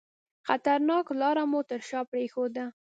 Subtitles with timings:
[0.47, 2.63] خطرناکه لار مو تر شاه پرېښوده.